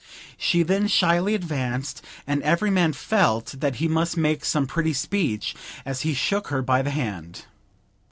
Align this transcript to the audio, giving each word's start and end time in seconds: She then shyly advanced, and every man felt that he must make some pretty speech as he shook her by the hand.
She 0.35 0.63
then 0.63 0.87
shyly 0.87 1.35
advanced, 1.35 2.03
and 2.25 2.41
every 2.41 2.71
man 2.71 2.91
felt 2.91 3.53
that 3.59 3.75
he 3.75 3.87
must 3.87 4.17
make 4.17 4.43
some 4.43 4.65
pretty 4.65 4.93
speech 4.93 5.55
as 5.85 6.01
he 6.01 6.15
shook 6.15 6.47
her 6.47 6.63
by 6.63 6.81
the 6.81 6.89
hand. 6.89 7.45